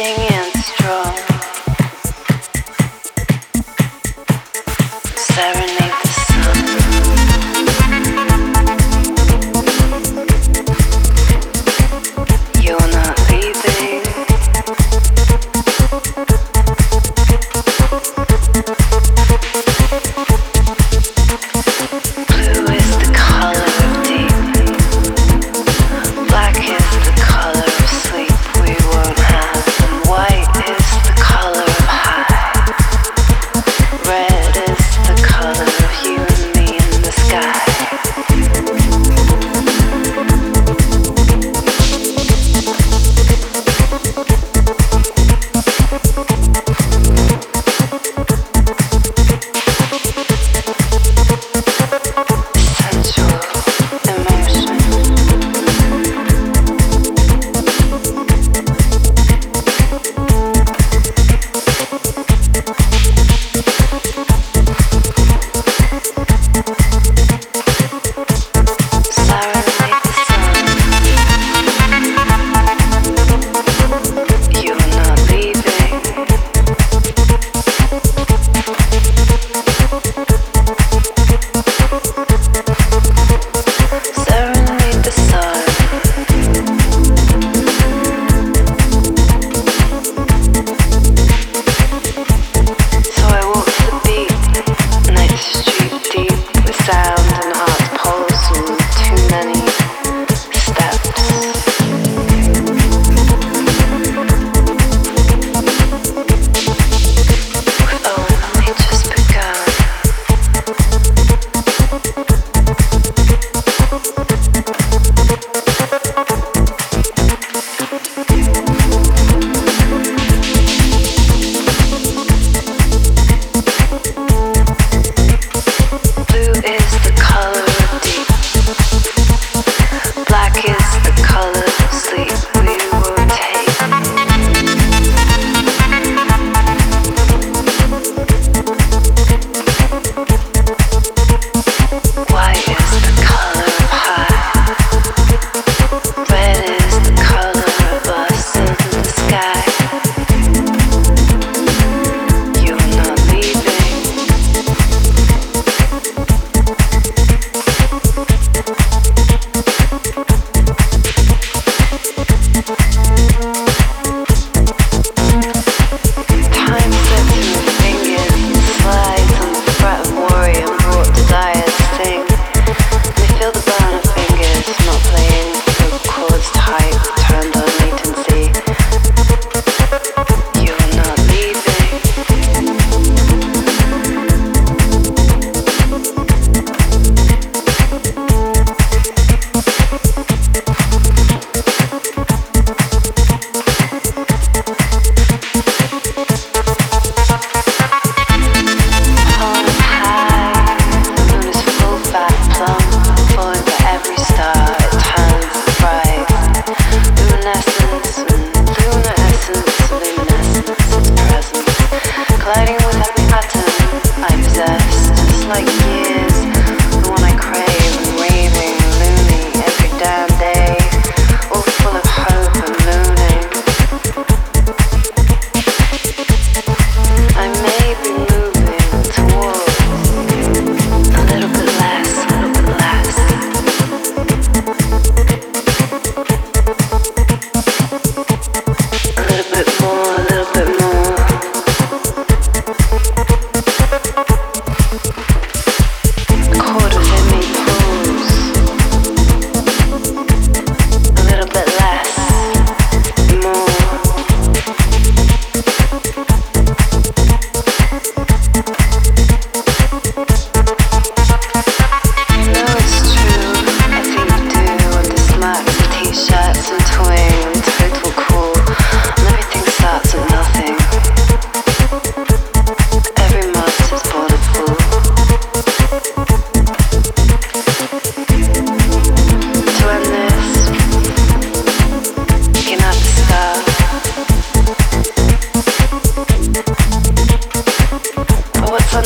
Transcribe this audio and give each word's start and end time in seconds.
And 0.00 0.54
strong. 0.54 1.27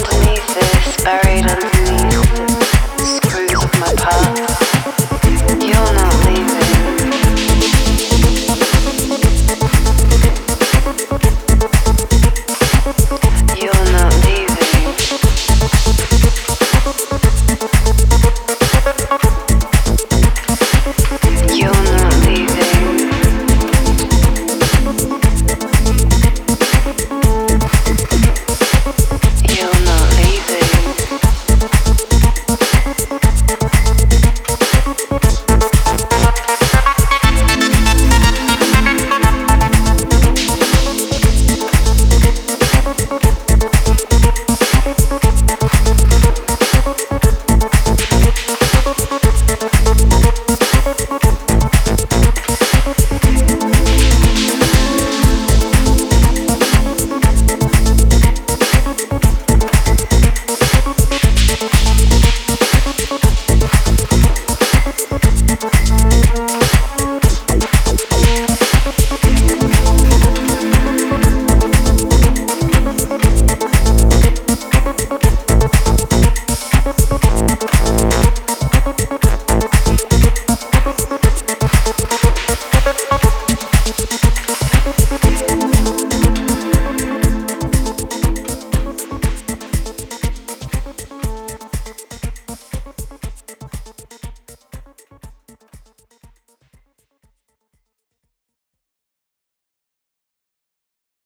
건 0.00 0.21